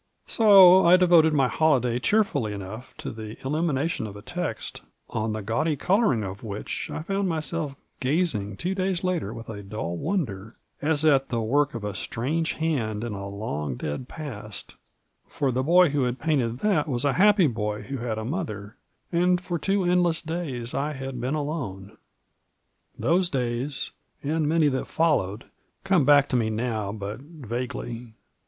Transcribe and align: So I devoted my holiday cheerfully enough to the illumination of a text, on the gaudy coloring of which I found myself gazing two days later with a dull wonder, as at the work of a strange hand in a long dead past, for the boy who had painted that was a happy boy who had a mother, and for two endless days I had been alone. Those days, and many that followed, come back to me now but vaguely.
So 0.25 0.83
I 0.83 0.97
devoted 0.97 1.31
my 1.31 1.47
holiday 1.47 1.99
cheerfully 1.99 2.53
enough 2.53 2.95
to 2.97 3.11
the 3.11 3.37
illumination 3.45 4.07
of 4.07 4.15
a 4.15 4.23
text, 4.23 4.81
on 5.11 5.33
the 5.33 5.43
gaudy 5.43 5.75
coloring 5.75 6.23
of 6.23 6.41
which 6.43 6.89
I 6.89 7.03
found 7.03 7.29
myself 7.29 7.75
gazing 7.99 8.57
two 8.57 8.73
days 8.73 9.03
later 9.03 9.31
with 9.31 9.47
a 9.47 9.61
dull 9.61 9.95
wonder, 9.97 10.55
as 10.81 11.05
at 11.05 11.29
the 11.29 11.39
work 11.39 11.75
of 11.75 11.83
a 11.83 11.93
strange 11.93 12.53
hand 12.53 13.03
in 13.03 13.13
a 13.13 13.29
long 13.29 13.75
dead 13.75 14.07
past, 14.07 14.75
for 15.27 15.51
the 15.51 15.61
boy 15.61 15.89
who 15.89 16.05
had 16.05 16.17
painted 16.17 16.61
that 16.61 16.87
was 16.87 17.05
a 17.05 17.13
happy 17.13 17.45
boy 17.45 17.83
who 17.83 17.97
had 17.99 18.17
a 18.17 18.25
mother, 18.25 18.77
and 19.11 19.39
for 19.39 19.59
two 19.59 19.83
endless 19.83 20.19
days 20.19 20.73
I 20.73 20.93
had 20.93 21.21
been 21.21 21.35
alone. 21.35 21.95
Those 22.97 23.29
days, 23.29 23.91
and 24.23 24.49
many 24.49 24.67
that 24.69 24.87
followed, 24.87 25.45
come 25.83 26.05
back 26.05 26.27
to 26.29 26.35
me 26.35 26.49
now 26.49 26.91
but 26.91 27.19
vaguely. 27.19 28.15